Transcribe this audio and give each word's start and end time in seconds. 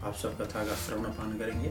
आप 0.07 0.13
सब 0.13 0.37
कथा 0.37 0.63
का 0.63 0.75
श्रवण 0.75 1.03
पान 1.03 1.33
करेंगे। 1.33 1.69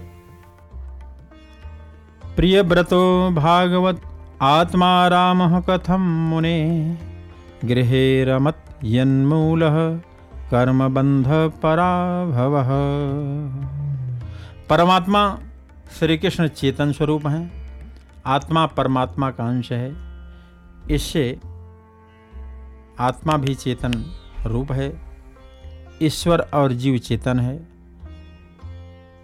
प्रिय 2.36 2.62
व्रतो 2.62 3.30
भागवत 3.30 4.02
आत्मा 4.42 5.08
राम 5.08 5.60
कथम 5.60 6.00
मुने? 6.00 7.13
गृहे 7.68 8.24
रमत 8.24 8.64
यन्मूल 8.84 9.60
कर्म 10.50 10.94
बंध 10.94 11.26
पराभव 11.62 12.56
परमात्मा 14.70 15.38
श्री 15.98 16.18
कृष्ण 16.18 16.48
चेतन 16.48 16.92
स्वरूप 16.92 17.26
हैं। 17.26 17.52
आत्मा 18.26 18.66
परमात्मा 18.66 19.30
का 19.30 19.44
अंश 19.44 19.72
है। 19.72 19.94
इससे 20.90 21.40
आत्मा 23.00 23.36
भी 23.36 23.54
चेतन 23.54 24.04
रूप 24.46 24.72
है। 24.72 25.00
ईश्वर 26.02 26.40
और 26.54 26.72
जीव 26.72 26.98
चेतन 26.98 27.40
है। 27.40 27.56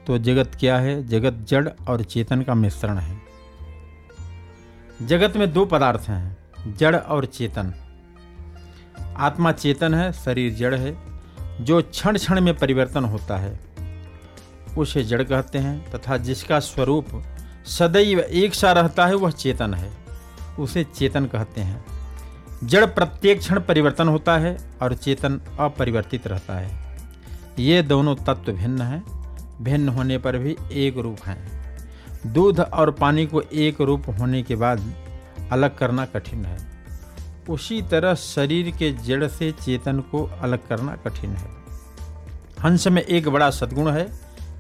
तो 0.07 0.19
जगत 0.19 0.57
क्या 0.61 0.79
है? 0.79 1.07
जगत 1.07 1.47
जड़ 1.49 1.69
और 1.89 2.03
चेतन 2.03 2.43
का 2.43 2.55
मिश्रण 2.55 2.99
है। 2.99 3.21
जगत 5.03 5.37
में 5.37 5.53
दो 5.53 5.65
पदार्थ 5.65 6.01
हैं, 6.09 6.39
जड़ 6.77 6.97
और 6.97 7.25
चेतन। 7.25 7.90
आत्मा 9.17 9.53
चेतन 9.53 9.95
है, 9.95 10.13
शरीर 10.13 10.55
जड़ 10.55 10.75
है, 10.75 10.99
जो 11.61 11.83
क्षण 11.83 12.17
क्षण 12.17 12.41
में 12.41 12.57
परिवर्तन 12.57 13.05
होता 13.05 13.37
है। 13.37 13.61
उसे 14.79 15.05
जड़ 15.05 15.23
कहते 15.23 15.59
हैं 15.59 15.91
तथा 15.91 16.17
जिसका 16.17 16.61
स्वरूप 16.61 17.07
सदैव 17.67 18.21
एक 18.21 18.55
सा 18.55 18.73
रहता 18.73 19.07
है, 19.07 19.15
वह 19.15 19.31
चेतन 19.31 19.75
है। 19.75 19.93
उसे 20.59 20.85
चेतन 20.85 21.25
कहते 21.27 21.61
हैं। 21.61 21.85
जड़ 22.65 22.87
प्रत्येक 22.87 23.39
क्षण 23.39 23.61
परिवर्तन 23.61 24.09
होता 24.09 24.39
है 24.39 24.59
और 24.83 24.95
चेतन 24.95 25.41
अपरिवर्तित 25.61 26.27
रहता 26.27 26.55
है। 26.55 26.97
ये 27.59 27.83
दोनों 27.83 28.17
तत्व 28.17 28.53
भिन्न 28.53 28.81
हैं, 28.81 29.05
भिन्न 29.63 29.89
होने 29.89 30.19
पर 30.19 30.39
भी 30.39 30.57
एक 30.73 30.99
रूप 30.99 31.19
हैं। 31.27 31.61
दूध 32.27 32.61
और 32.61 32.91
पानी 32.91 33.27
को 33.27 33.41
एक 33.41 33.81
रूप 33.81 34.03
होने 34.09 34.43
के 34.43 34.57
बाद 34.57 34.95
अलग 35.53 35.77
करना 35.77 36.05
कठिन 36.05 36.45
है। 36.45 36.70
उसी 37.49 37.83
तरह 37.83 38.15
शरीर 38.15 38.71
के 38.71 38.93
जड़ 38.93 39.27
से 39.27 39.53
चेतन 39.53 40.01
को 40.01 40.31
अलग 40.41 40.69
करना 40.69 40.97
कठिन 40.97 41.31
है। 41.31 41.51
हंस 42.63 42.87
में 42.87 43.03
एक 43.03 43.29
बड़ा 43.29 43.51
सद्गुण 43.51 43.91
है 43.91 44.05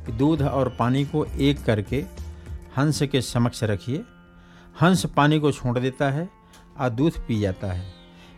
कि 0.07 0.13
दूध 0.13 0.43
और 0.43 0.77
पानी 0.79 1.05
को 1.05 1.25
एक 1.25 1.65
करके 1.65 2.05
हंस 2.77 3.03
के 3.03 3.21
समक्ष 3.21 3.65
रखिए। 3.65 4.05
हंस 4.83 5.07
पानी 5.07 5.41
को 5.41 5.53
छोड़ 5.53 5.79
देता 5.79 6.11
है 6.11 6.29
और 6.81 6.91
दूध 6.91 7.27
पी 7.27 7.41
जाता 7.41 7.73
है। 7.73 7.93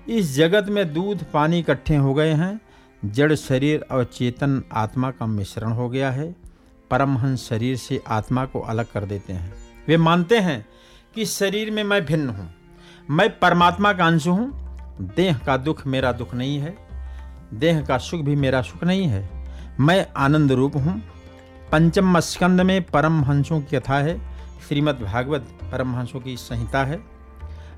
इस 0.09 0.35
जगत 0.35 0.67
में 0.69 0.93
दूध 0.93 1.25
पानी 1.25 1.59
इकट्ठे 1.59 1.97
हो 1.97 2.15
गए 2.15 2.33
हैं। 2.33 2.61
जड़ 3.05 3.35
शरीर 3.35 3.87
और 3.91 4.05
चेतन 4.05 4.63
आत्मा 4.73 5.11
का 5.11 5.27
मिश्रण 5.27 5.73
हो 5.73 5.89
गया 5.89 6.11
है। 6.11 6.37
परमहंस 6.91 7.49
शरीर 7.49 7.77
से 7.77 8.03
आत्मा 8.07 8.45
को 8.45 8.61
अलग 8.61 8.87
कर 8.93 9.05
देते 9.05 9.33
हैं। 9.33 9.55
वे 9.89 9.97
मानते 9.97 10.39
हैं 10.39 10.67
कि 11.15 11.27
शरीर 11.27 11.71
में 11.71 11.85
मैं 11.85 12.05
भिन्न 12.05 12.29
हूँ। 12.29 12.55
मैं 13.11 13.39
परमात्मा 13.39 13.93
का 13.93 14.07
अंश 14.07 14.27
हूँ। 14.27 14.63
देह 15.01 15.39
का 15.39 15.57
दुख 15.57 15.87
मेरा 15.87 16.13
दुख 16.13 16.35
नहीं 16.35 16.59
है। 16.59 16.77
देह 17.55 17.83
का 17.83 17.99
सुख 17.99 18.21
भी 18.21 18.37
मेरा 18.37 18.63
सुख 18.63 18.85
नहीं 18.85 19.07
है। 19.07 19.47
मैं 19.81 20.07
आनंद 20.17 20.53
रूप 20.53 20.77
हूँ। 20.77 21.03
पंचम 21.73 22.21
स्कंद 22.21 22.61
में 22.61 22.83
परमहंसों 22.83 23.61
की 23.61 23.79
कथा 23.79 23.99
है। 23.99 24.19
श्रीमद् 24.69 25.03
भागवत 25.03 25.41
परमहंसों 25.41 26.21
की 26.21 26.37
संहिता 26.37 26.85
है। 26.85 27.01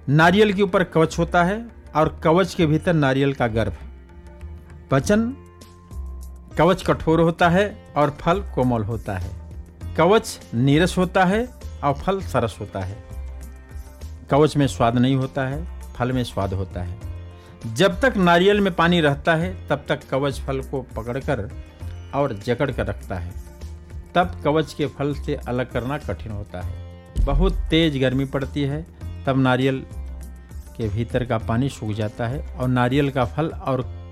नारियल 0.09 0.53
के 0.53 0.63
ऊपर 0.63 0.85
कवच 0.85 1.19
होता 1.19 1.45
है 1.45 1.69
और 1.97 2.21
कवच 2.25 2.55
के 2.55 2.67
भीतर 2.67 2.93
नारियल 2.93 3.33
का 3.33 3.47
गर्भ। 3.47 3.75
वचन, 4.93 5.37
कवच 6.59 6.83
कठोर 6.87 7.21
होता 7.21 7.49
है 7.49 7.93
और 7.97 8.11
फल 8.11 8.41
कोमल 8.55 8.83
होता 8.83 9.19
है। 9.19 9.31
कवच 9.97 10.41
नीरस 10.55 10.99
होता 10.99 11.25
है 11.25 11.49
और 11.85 11.95
फल 11.95 12.21
सरस 12.21 12.57
होता 12.61 12.81
है। 12.81 13.04
कवच 14.31 14.57
में 14.57 14.67
स्वाद 14.67 14.99
नहीं 14.99 15.17
होता 15.17 15.47
है, 15.47 15.81
फल 15.81 16.13
में 16.13 16.25
स्वाद 16.25 16.53
होता 16.55 16.83
है। 16.83 16.99
जब 17.75 18.01
तक 18.01 18.17
नारियल 18.17 18.61
में 18.61 18.75
पानी 18.75 19.01
रहता 19.01 19.35
है, 19.35 19.69
तब 19.69 19.85
तक 19.89 20.01
कवच 20.11 20.41
फल 20.41 20.61
को 20.61 20.83
पकड़कर 20.83 21.51
और 22.15 22.33
जकड़ 22.33 22.71
कर 22.71 22.87
रखता 22.87 23.15
है। 23.15 23.33
तब 24.15 24.41
कवच 24.45 24.75
के 24.75 24.87
फल 24.87 25.15
से 25.15 25.35
अलग 25.35 25.71
करना 25.71 25.99
कठिन 25.99 26.33
होता 26.33 26.61
है। 26.61 27.05
बहुत 27.21 27.53
तेज 27.53 27.99
गर्मी 27.99 28.25
पड़ती 28.25 28.63
है, 28.63 28.87
तब 29.27 29.39
नारियल 29.39 29.87
के 30.77 30.89
भीतर 30.89 31.25
का 31.25 31.39
पानी 31.39 31.69
सूख 31.69 31.91
जाता 31.91 32.27
है 32.27 32.57
और 32.57 32.69
नारियल 32.69 33.11
का 33.11 33.25
फल 33.25 33.49
और 33.49 34.05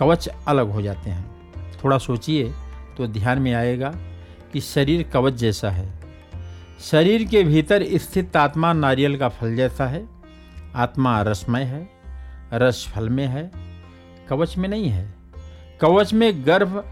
कवच 0.00 0.28
अलग 0.48 0.70
हो 0.70 0.82
जाते 0.82 1.10
हैं। 1.10 1.36
थोड़ा 1.84 1.98
सोचिए 1.98 2.52
तो 2.96 3.06
ध्यान 3.06 3.38
में 3.38 3.54
आएगा 3.54 3.94
कि 4.52 4.60
शरीर 4.60 5.02
कवच 5.02 5.32
जैसा 5.32 5.70
है। 5.70 6.05
शरीर 6.80 7.24
के 7.24 7.42
भीतर 7.42 7.84
स्थित 7.92 8.36
आत्मा 8.36 8.72
नारियल 8.72 9.16
का 9.16 9.28
फल 9.28 9.56
जैसा 9.56 9.86
है। 9.86 10.08
आत्मा 10.74 11.22
रसमय 11.22 11.62
है, 11.62 11.90
रस 12.52 12.92
फल 12.94 13.08
में 13.08 13.26
है, 13.26 13.52
कवच 14.28 14.56
में 14.56 14.68
नहीं 14.68 14.88
है। 14.88 15.14
कवच 15.80 16.12
में 16.12 16.46
गर्भ 16.46 16.84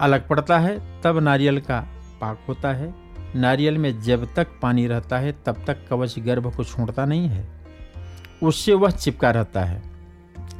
अलग 0.00 0.28
पड़ता 0.28 0.58
है, 0.58 1.02
तब 1.02 1.18
नारियल 1.18 1.60
का 1.60 1.80
पाक 2.20 2.40
होता 2.48 2.72
है। 2.72 2.94
नारियल 3.36 3.78
में 3.78 4.02
जब 4.02 4.34
तक 4.34 4.46
पानी 4.62 4.86
रहता 4.86 5.18
है, 5.18 5.34
तब 5.46 5.64
तक 5.66 5.88
कवच 5.90 6.18
गर्भ 6.18 6.56
को 6.56 6.64
छोड़ता 6.64 7.04
नहीं 7.04 7.28
है। 7.28 7.48
उससे 8.42 8.72
वह 8.72 8.90
चिपका 8.90 9.30
रहता 9.30 9.64
है। 9.64 9.82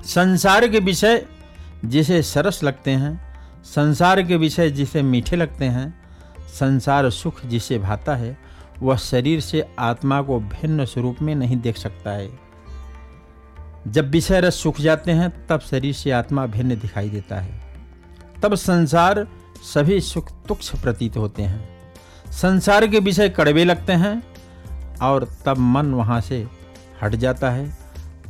संसार 0.04 0.68
के 0.68 0.78
विषय 0.78 1.26
जिसे 1.84 2.22
सरस 2.22 2.62
लगते 2.62 2.90
हैं, 2.90 3.34
संसार 3.64 4.22
के 4.22 4.36
विषय 4.36 4.70
जिसे 4.70 5.02
मीठे 5.02 5.36
लगते 5.36 5.64
हैं 5.64 6.07
संसार 6.48 7.10
सुख 7.10 7.44
जिसे 7.46 7.78
भाता 7.78 8.14
है, 8.16 8.38
वह 8.82 8.96
शरीर 8.96 9.40
से 9.40 9.66
आत्मा 9.78 10.22
को 10.22 10.40
भिन्न 10.40 10.84
स्वरूप 10.84 11.16
में 11.22 11.34
नहीं 11.34 11.56
देख 11.56 11.76
सकता 11.76 12.10
है। 12.10 12.28
जब 13.88 14.10
विषय 14.10 14.40
रस 14.40 14.54
सूख 14.54 14.80
जाते 14.80 15.12
हैं, 15.12 15.46
तब 15.46 15.60
शरीर 15.60 15.94
से 15.94 16.10
आत्मा 16.10 16.46
भिन्न 16.46 16.78
दिखाई 16.78 17.08
देता 17.08 17.40
है। 17.40 17.60
तब 18.42 18.54
संसार 18.54 19.26
सभी 19.62 20.00
सुख 20.00 20.30
तुक्ष 20.48 20.70
प्रतीत 20.82 21.16
होते 21.16 21.42
हैं। 21.42 21.92
संसार 22.32 22.86
के 22.86 22.98
विषय 22.98 23.28
कड़वे 23.28 23.64
लगते 23.64 23.92
हैं 23.92 24.22
और 25.02 25.28
तब 25.46 25.58
मन 25.58 25.94
वहाँ 25.94 26.20
से 26.20 26.46
हट 27.02 27.14
जाता 27.14 27.50
है। 27.50 27.78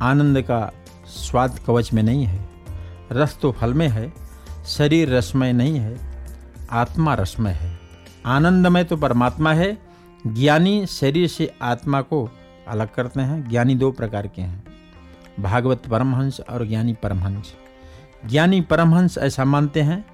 आनंद 0.01 0.41
का 0.41 0.71
स्वाद 1.07 1.59
कवच 1.67 1.93
में 1.93 2.03
नहीं 2.03 2.25
है, 2.25 2.49
रस 3.11 3.37
तो 3.41 3.51
फल 3.51 3.73
में 3.73 3.87
है, 3.87 4.13
शरीर 4.67 5.13
रसमय 5.15 5.53
नहीं 5.53 5.79
है, 5.79 5.97
आत्मा 6.71 7.13
रसमय 7.13 7.51
है। 7.51 7.78
आनंदमय 8.29 8.83
तो 8.83 8.97
परमात्मा 8.97 9.53
है, 9.53 9.77
ज्ञानी 10.27 10.85
शरीर 10.85 11.27
से 11.27 11.51
आत्मा 11.61 12.01
को 12.01 12.29
अलग 12.67 12.93
करते 12.93 13.21
हैं, 13.21 13.47
ज्ञानी 13.49 13.75
दो 13.75 13.91
प्रकार 13.91 14.27
के 14.27 14.41
हैं, 14.41 14.63
भागवत 15.39 15.85
परमहंस 15.85 16.39
और 16.41 16.65
ज्ञानी 16.67 16.93
परमहंस। 16.93 17.53
ज्ञानी 18.25 18.61
परमहंस 18.61 19.17
ऐसा 19.17 19.45
मानते 19.45 19.81
हैं 19.81 20.05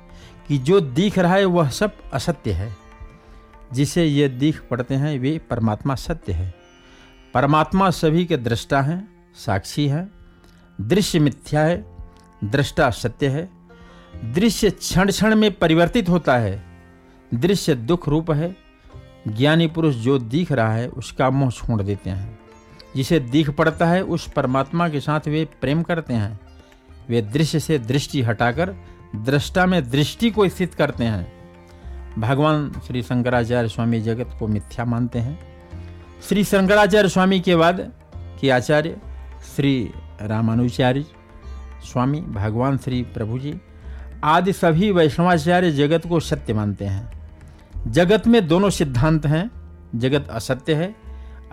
कि 0.47 0.57
जो 0.57 0.79
दिख 0.79 1.17
रहा 1.19 1.35
है 1.35 1.45
वह 1.45 1.69
सब 1.69 1.91
असत्य 2.13 2.51
है, 2.51 2.75
जिसे 3.73 4.05
ये 4.05 4.27
दिख 4.29 4.61
पड़ते 4.61 4.95
हैं 4.95 5.17
वे 5.19 5.37
परमात्मा 5.49 5.95
सत्य 5.95 6.33
है। 6.33 6.53
परमात्मा 7.33 7.89
सभी 7.89 8.25
के 8.25 8.37
दृष्टा 8.37 8.81
हैं, 8.81 9.07
साक्षी 9.35 9.87
हैं, 9.87 10.09
दृश्य 10.81 11.19
मिथ्या 11.19 11.61
है, 11.61 11.83
दृष्टा 12.43 12.89
सत्य 12.89 13.27
है, 13.27 13.49
दृश्य 14.33 14.69
क्षण 14.69 15.11
क्षण 15.11 15.35
में 15.35 15.51
परिवर्तित 15.51 16.09
होता 16.09 16.37
है 16.37 16.74
दृश्य 17.33 17.75
दुख 17.75 18.09
रूप 18.09 18.31
है, 18.31 18.55
ज्ञानी 19.27 19.67
पुरुष 19.67 19.95
जो 19.95 20.19
दिख 20.19 20.51
रहा 20.51 20.73
है, 20.73 20.87
उसका 20.87 21.29
मुँह 21.29 21.51
छोड़ 21.51 21.81
देते 21.81 22.09
हैं। 22.09 22.39
जिसे 22.95 23.19
दिख 23.19 23.49
पड़ता 23.49 23.85
है, 23.85 24.03
उस 24.03 24.31
परमात्मा 24.31 24.89
के 24.89 24.99
साथ 24.99 25.19
वे 25.27 25.47
प्रेम 25.61 25.83
करते 25.83 26.13
हैं। 26.13 26.39
वे 27.09 27.21
दृश्य 27.21 27.59
से 27.59 27.79
दृष्टि 27.79 28.21
हटाकर 28.21 28.75
दृष्टा 29.15 29.65
में 29.65 29.89
दृष्टि 29.89 30.31
को 30.31 30.49
स्थित 30.49 30.73
करते 30.73 31.03
हैं। 31.03 31.35
भगवान 32.19 32.71
श्री 32.87 33.03
शंकराचार्य 33.03 33.69
स्वामी 33.69 34.01
जगत 34.01 34.35
को 34.39 34.47
मिथ्या 34.47 34.85
मानते 34.85 35.19
हैं। 35.19 35.39
श्री 36.29 36.43
शंकराचार्य 36.43 37.09
स्वामी 37.09 37.39
के 37.39 37.55
बाद 37.55 37.91
के 38.41 38.49
आचार्य 38.49 38.97
श्री 39.55 39.91
रामानुचार्य 40.21 41.05
स्वामी, 41.83 42.21
भगवान 42.21 42.77
श्री 42.77 43.01
प्रभु 43.01 43.39
जी 43.39 43.53
आदि 44.25 44.53
सभी 44.53 44.91
वैष्णवाचार्य 44.91 45.71
जगत 45.71 46.07
को 46.09 46.19
सत्य 46.19 46.53
मानते 46.53 46.85
हैं। 46.85 47.29
जगत 47.87 48.27
में 48.27 48.47
दोनों 48.47 48.69
सिद्धांत 48.69 49.25
हैं, 49.25 49.51
जगत 49.95 50.27
असत्य 50.29 50.73
है, 50.73 50.95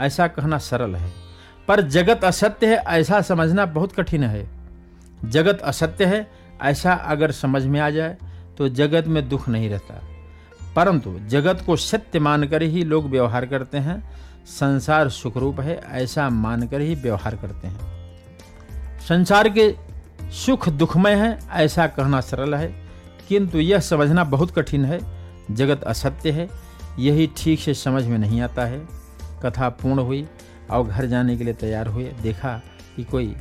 ऐसा 0.00 0.26
कहना 0.26 0.58
सरल 0.58 0.94
है। 0.94 1.12
पर 1.68 1.80
जगत 1.80 2.24
असत्य 2.24 2.66
है, 2.66 2.76
ऐसा 2.76 3.20
समझना 3.20 3.66
बहुत 3.66 3.92
कठिन 3.92 4.24
है। 4.24 4.50
जगत 5.24 5.60
असत्य 5.64 6.04
है, 6.04 6.30
ऐसा 6.62 6.92
अगर 6.92 7.30
समझ 7.30 7.64
में 7.64 7.80
आ 7.80 7.90
जाए 7.90 8.16
तो 8.58 8.68
जगत 8.68 9.06
में 9.06 9.28
दुख 9.28 9.48
नहीं 9.48 9.70
रहता। 9.70 10.02
परंतु 10.76 11.18
जगत 11.26 11.62
को 11.66 11.76
सत्य 11.76 12.18
मानकर 12.18 12.62
ही 12.62 12.84
लोग 12.84 13.06
व्यवहार 13.06 13.46
करते 13.46 13.78
हैं। 13.78 14.10
संसार 14.46 15.08
सुखरूप 15.08 15.60
है, 15.60 15.82
ऐसा 15.90 16.28
मानकर 16.28 16.80
ही 16.80 16.94
व्यवहार 16.94 17.36
करते 17.36 17.68
हैं। 17.68 17.80
संसार 19.00 19.48
के 19.48 19.91
सुख 20.32 20.68
दुखमय 20.68 21.14
है, 21.14 21.38
ऐसा 21.50 21.86
कहना 21.86 22.20
सरल 22.20 22.54
है। 22.54 22.86
किंतु 23.28 23.58
यह 23.58 23.78
समझना 23.78 24.24
बहुत 24.24 24.50
कठिन 24.50 24.84
है। 24.84 25.00
जगत 25.50 25.82
असत्य 25.82 26.30
है, 26.30 26.48
यही 26.98 27.28
ठीक 27.36 27.60
से 27.60 27.74
समझ 27.74 28.04
में 28.04 28.18
नहीं 28.18 28.40
आता 28.40 28.64
है। 28.64 28.82
कथा 29.42 29.68
पूर्ण 29.68 29.98
हुई, 29.98 30.26
और 30.70 30.86
घर 30.86 31.06
जाने 31.06 31.36
के 31.36 31.44
लिए 31.44 31.54
तैयार 31.54 31.86
हुए। 31.86 32.04
देखा 32.22 32.62
कि 32.96 33.04
कोई 33.04 33.34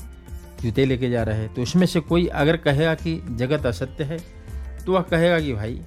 जूते 0.61 0.85
लेके 0.85 1.09
जा 1.09 1.23
रहे 1.23 1.37
हैं 1.37 1.53
तो 1.53 1.61
उसमें 1.61 1.85
से 1.87 1.99
कोई 1.99 2.27
अगर 2.27 2.57
कहेगा 2.57 2.95
कि 2.95 3.21
जगत 3.29 3.65
असत्य 3.65 4.03
है 4.03 4.17
तो 4.85 4.93
वह 4.93 5.01
कहेगा 5.01 5.39
कि 5.39 5.53
भाई, 5.53 5.81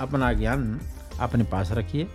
अपना 0.00 0.32
ज्ञान 0.32 0.80
अपने 1.20 1.44
पास 1.44 1.72
रखिए। 1.72 2.06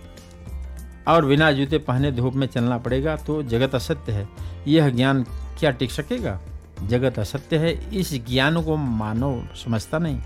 और 1.08 1.24
बिना 1.24 1.52
जूते 1.52 1.78
पहने 1.78 2.12
धूप 2.12 2.34
में 2.34 2.46
चलना 2.46 2.78
पड़ेगा 2.78 3.16
तो 3.16 3.42
जगत 3.42 3.74
असत्य 3.74 4.12
है। 4.12 4.28
यह 4.68 4.90
ज्ञान 4.90 5.22
क्या 5.58 5.70
टिक 5.70 5.90
सकेगा? 5.90 6.40
जगत 6.86 7.18
असत्य 7.18 7.56
है, 7.56 7.96
इस 7.96 8.14
ज्ञान 8.14 8.62
को 8.62 8.76
मानव 8.76 9.48
समझता 9.64 9.98
नहीं। 9.98 10.20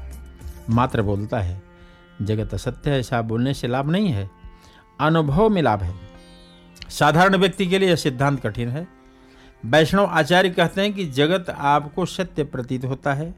मात्र 0.71 1.03
बोलता 1.03 1.39
है, 1.39 1.63
जगत 2.23 2.55
असत्य 2.55 2.91
है, 2.91 3.01
ऐसा 3.01 3.23
बोलने 3.23 3.55
से 3.55 3.69
लाभ 3.69 3.91
नहीं 3.91 4.09
है, 4.09 4.31
अनुभव 5.01 5.49
में 5.49 5.63
लाभ 5.63 5.83
है। 5.83 5.95
साधारण 6.89 7.37
व्यक्ति 7.37 7.67
के 7.67 7.79
लिए 7.79 7.89
यह 7.89 7.97
सिद्धांत 7.97 8.41
कठिन 8.41 8.69
है। 8.69 8.89
वैष्णव 9.67 10.05
आचार्य 10.05 10.51
कहते 10.51 10.81
हैं 10.81 10.93
कि 10.93 11.07
जगत 11.07 11.51
आपको 11.51 12.07
सत्य 12.07 12.45
प्रतीत 12.45 12.85
होता 12.85 13.15
है। 13.15 13.35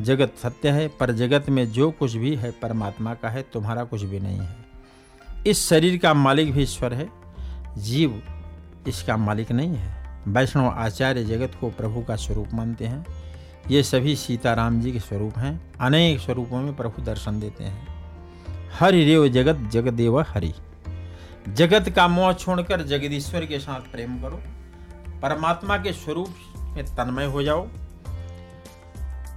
जगत 0.00 0.32
सत्य 0.42 0.70
है, 0.70 0.88
पर 0.88 1.12
जगत 1.12 1.48
में 1.48 1.72
जो 1.72 1.90
कुछ 1.90 2.14
भी 2.14 2.36
है, 2.36 2.50
परमात्मा 2.50 3.14
का 3.14 3.28
है, 3.28 3.42
तुम्हारा 3.42 3.84
कुछ 3.84 4.02
भी 4.02 4.20
नहीं 4.20 4.38
है। 4.38 4.56
इस 5.46 5.68
शरीर 5.68 5.98
का 5.98 6.14
मालिक 6.14 6.52
भी 6.52 6.62
ईश्वर 6.62 6.94
है, 6.94 7.10
जीव 7.78 8.22
इसका 8.88 9.16
मालिक 9.16 9.52
नहीं 9.52 9.74
है। 9.74 9.97
वैष्णव 10.28 10.68
आचार्य 10.68 11.24
जगत 11.24 11.52
को 11.60 11.70
प्रभु 11.70 12.02
का 12.02 12.16
स्वरूप 12.16 12.48
मानते 12.54 12.86
हैं। 12.86 13.06
ये 13.70 13.82
सभी 13.82 14.16
सीताराम 14.16 14.80
जी 14.80 14.92
के 14.92 15.00
स्वरूप 15.00 15.38
हैं। 15.38 15.72
अनेक 15.80 16.20
स्वरूपों 16.20 16.60
में 16.60 16.76
प्रभु 16.76 17.02
दर्शन 17.02 17.40
देते 17.40 17.64
हैं। 17.64 17.88
हरि 18.80 19.04
रेव 19.04 19.28
जगत, 19.28 19.70
जगदेव 19.70 20.20
हरि। 20.20 20.54
जगत 21.48 21.90
का 21.90 22.08
मोह 22.08 22.32
छोड़कर 22.32 22.82
जगदीश्वर 22.82 23.46
के 23.46 23.58
साथ 23.58 23.92
प्रेम 23.92 24.22
करो। 24.22 24.40
परमात्मा 25.22 25.76
के 25.76 25.92
स्वरूप 25.92 26.28
में 26.60 26.84
तन्मय 26.84 27.24
हो 27.24 27.42
जाओ। 27.42 27.68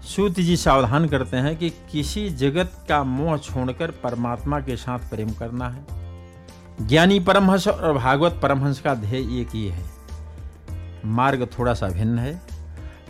सूत 0.03 0.31
जी 0.31 0.57
सावधान 0.57 1.07
करते 1.07 1.38
हैं 1.38 1.55
कि 1.55 1.69
किसी 1.69 2.29
जगत 2.29 2.85
का 2.89 3.03
मोह 3.03 3.38
छोड़कर 3.38 3.91
परमात्मा 3.91 4.59
के 4.59 4.75
साथ 4.75 4.99
प्रेम 4.99 5.29
करना 5.29 5.69
है। 5.69 5.85
ज्ञानी 6.88 7.19
परमहंस 7.19 7.67
और 7.67 7.93
भागवत 7.93 8.39
परमहंस 8.43 8.79
का 8.79 8.95
ध्येय 8.95 9.41
एक 9.41 9.49
ही 9.49 9.67
है। 9.67 9.90
मार्ग 11.06 11.48
थोड़ा 11.59 11.74
सा 11.74 11.88
भिन्न 11.88 12.19
है। 12.19 12.42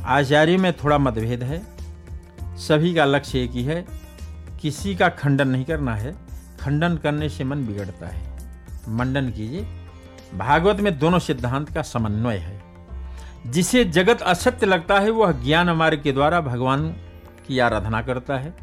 आचार्य 0.05 0.57
में 0.57 0.73
थोड़ा 0.73 0.97
मतभेद 0.97 1.43
है। 1.43 1.61
सभी 2.43 2.93
का 2.93 3.05
लक्ष्य 3.05 3.39
एक 3.39 3.51
ही 3.51 3.63
है, 3.63 3.85
किसी 4.61 4.95
का 4.95 5.09
खंडन 5.09 5.47
नहीं 5.47 5.65
करना 5.65 5.95
है। 5.95 6.15
खंडन 6.59 6.97
करने 6.97 7.29
से 7.29 7.43
मन 7.43 7.67
बिगड़ता 7.67 8.07
है। 8.07 8.39
मंडन 8.89 9.29
कीजिए। 9.29 9.67
भागवत 10.35 10.79
में 10.79 10.99
दोनों 10.99 11.19
सिद्धांत 11.19 11.73
का 11.73 11.81
समन्वय 11.81 12.37
है। 12.37 12.63
जिसे 13.47 13.85
जगत 13.85 14.21
असत्य 14.21 14.65
लगता 14.65 14.99
है, 14.99 15.09
वह 15.09 15.31
ज्ञान 15.31 15.69
मार्ग 15.69 16.01
के 16.01 16.11
द्वारा 16.11 16.41
भगवान 16.41 16.89
की 17.47 17.59
आराधना 17.59 18.01
करता 18.01 18.37
है। 18.37 18.53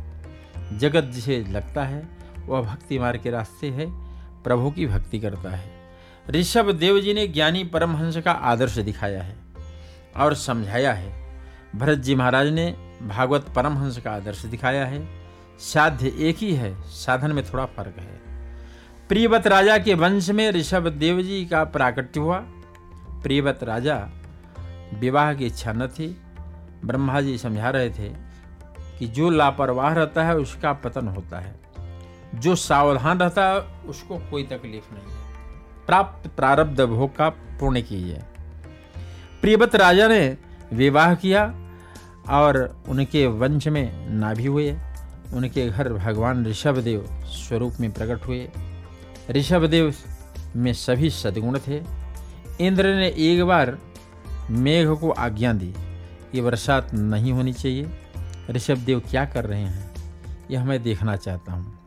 जगत 0.79 1.05
जिसे 1.05 1.45
लगता 1.49 1.85
है, 1.85 2.09
वह 2.47 2.63
भक्ति 2.63 2.99
मार्ग 2.99 3.21
के 3.21 3.31
रास्ते 3.31 3.71
है। 3.71 3.87
प्रभु 4.43 4.71
की 4.71 4.87
भक्ति 4.87 5.21
करता 5.21 5.51
है। 5.51 5.78
ऋषभ 6.31 6.71
देव 6.71 7.01
जी 7.01 7.15
ने 7.15 7.27
ज्ञानी 7.27 7.65
परमहंस 7.65 8.17
का 8.17 8.33
आदर्श 8.33 8.79
दिखाया 8.79 9.23
है 9.23 9.37
और 10.17 10.35
समझाया 10.35 10.93
है। 10.93 11.41
भरत 11.77 11.99
जी 11.99 12.15
महाराज 12.15 12.49
ने 12.49 12.71
भागवत 13.03 13.47
परमहंस 13.57 13.99
का 13.99 14.11
आदर्श 14.11 14.43
दिखाया 14.43 14.87
है। 14.87 15.09
साध्य 15.59 16.13
एक 16.19 16.37
ही 16.37 16.55
है, 16.55 16.83
साधन 16.83 17.33
में 17.33 17.45
थोड़ा 17.45 17.65
फ़र्क 17.65 17.95
है। 17.99 18.21
प्रियवत 19.09 19.47
राजा 19.47 19.79
के 19.79 19.95
वंश 19.95 20.31
में 20.31 20.51
ऋषभ 20.51 20.89
देव 20.89 21.23
जी 21.23 21.45
का 21.45 21.65
प्राकट्य 21.65 22.21
हुआ। 22.21 22.39
प्रियवत 23.23 23.61
राजा 23.63 24.09
विवाह 24.95 25.35
की 25.35 25.47
इच्छा 25.47 25.73
न 25.73 25.87
थी। 25.87 26.23
ब्रह्मा 26.85 27.21
जी 27.21 27.39
समझा 27.39 27.71
रहे 27.71 27.91
थे 27.91 28.09
कि 28.99 29.07
जो 29.07 29.31
लापरवाह 29.31 29.93
रहता 29.93 30.25
है, 30.25 30.37
उसका 30.37 30.73
पतन 30.73 31.09
होता 31.09 31.41
है। 31.41 31.61
जो 32.35 32.57
सावधान 32.57 33.19
रहता 33.19 33.45
है, 33.45 33.61
उसको 33.87 34.19
कोई 34.19 34.43
तकलीफ़ 34.43 34.95
नहीं 34.95 35.17
है। 35.17 35.28
प्राप्त 35.89 36.29
प्रारब्ध 36.31 36.81
भोग 36.81 37.17
का 37.17 37.29
पूर्ण 37.61 37.81
कीजिए। 37.81 38.21
प्रियवत 39.43 39.77
राजा 39.77 40.09
ने 40.09 40.37
विवाह 40.73 41.15
किया 41.15 41.45
और 42.31 42.59
उनके 42.89 43.27
वंश 43.27 43.69
में 43.69 44.09
नाभि 44.11 44.47
हुए। 44.47 44.77
उनके 45.35 45.69
घर 45.69 45.93
भगवान 45.93 46.45
ऋषभदेव 46.47 47.07
स्वरूप 47.27 47.81
में 47.81 47.91
प्रकट 47.93 48.27
हुए। 48.27 48.49
ऋषभदेव 49.31 49.95
में 50.57 50.73
सभी 50.75 51.11
सद्गुण 51.11 51.59
थे। 51.59 51.81
इंद्र 52.61 52.95
ने 52.95 53.09
एक 53.09 53.45
बार 53.45 53.77
मेघ 54.51 54.89
को 54.91 55.11
आज्ञा 55.11 55.53
दी 55.53 55.75
कि 56.33 56.41
बरसात 56.41 56.95
नहीं 56.95 57.33
होनी 57.33 57.53
चाहिए। 57.53 57.89
ऋषभदेव 58.51 59.03
क्या 59.11 59.25
कर 59.25 59.45
रहे 59.45 59.61
हैं, 59.61 59.91
यह 60.51 60.65
मैं 60.65 60.83
देखना 60.83 61.17
चाहता 61.17 61.53
हूँ। 61.53 61.79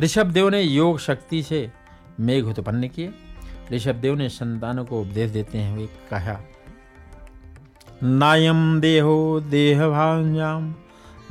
ऋषभदेव 0.00 0.48
ने 0.48 0.60
योग 0.62 0.98
शक्ति 0.98 1.42
से 1.42 1.68
मेघ 2.20 2.44
उत्पन्न 2.44 2.88
किए। 2.88 3.12
ऋषभदेव 3.72 4.14
ने 4.14 4.28
संतानों 4.28 4.84
को 4.84 5.00
उपदेश 5.00 5.30
देते 5.30 5.58
हैं, 5.58 5.76
वे 5.76 5.88
कहा 6.10 6.40
नायम 8.02 8.80
देहो 8.80 9.40
देह 9.40 9.88
भांजाम 9.88 10.74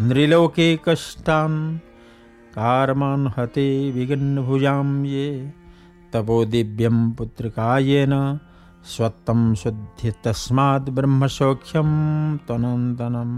नृलोके 0.02 0.80
कष्टान 0.86 1.78
कारमान 2.54 3.34
हते 3.38 3.92
विघ्न 3.92 4.44
भुजाम 4.44 5.06
ये, 5.06 5.54
तपो 6.14 6.46
दिव्यम 6.46 7.12
पुत्र 7.12 7.50
कायेन 7.50 8.40
स्वत्तम 8.86 9.54
शुद्धि 9.56 10.12
तस्माद 10.24 10.90
ब्रह्म 10.90 11.28
सौख्यम 11.28 11.90
तनंतनम 12.38 13.34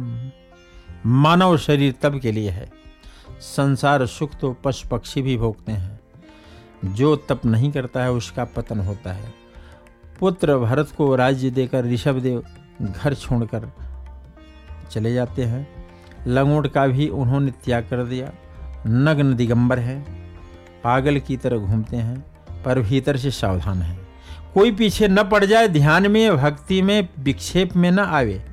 मानव 1.05 1.57
शरीर 1.57 1.95
तब 2.01 2.19
के 2.19 2.31
लिए 2.31 2.49
है। 2.49 2.69
संसार 3.41 4.05
सुख 4.05 4.35
तो 4.35 4.55
पशु 4.63 4.89
पक्षी 4.89 5.21
भी 5.21 5.37
भोगते 5.37 5.71
हैं। 5.71 6.00
जो 6.85 7.15
तप 7.15 7.45
नहीं 7.45 7.71
करता 7.71 8.03
है, 8.03 8.11
उसका 8.11 8.43
पतन 8.43 8.79
होता 8.79 9.13
है। 9.13 9.33
पुत्र 10.19 10.57
भरत 10.57 10.89
को 10.97 11.15
राज्य 11.15 11.50
देकर 11.50 11.85
ऋषभदेव 11.85 12.43
घर 12.81 13.13
छोड़कर 13.13 13.71
चले 14.91 15.13
जाते 15.13 15.43
हैं। 15.43 15.85
लंगोट 16.27 16.67
का 16.67 16.88
भी 16.88 17.07
उन्होंने 17.07 17.51
त्याग 17.51 17.83
कर 17.83 18.03
दिया। 18.03 18.31
नग्न 18.88 19.35
दिगंबर 19.35 19.79
है, 19.79 20.01
पागल 20.83 21.19
की 21.19 21.38
तरह 21.38 21.57
घूमते 21.57 21.97
हैं, 21.97 22.25
पर 22.63 22.79
भीतर 22.79 23.17
से 23.17 23.31
सावधान 23.31 23.81
है। 23.81 24.00
कोई 24.53 24.71
पीछे 24.71 25.07
न 25.07 25.23
पड़ 25.23 25.45
जाए, 25.45 25.67
ध्यान 25.67 26.11
में, 26.11 26.38
भक्ति 26.38 26.81
में, 26.81 27.09
विक्षेप 27.19 27.75
में 27.75 27.91
न 27.91 28.00
आवे। 28.00 28.45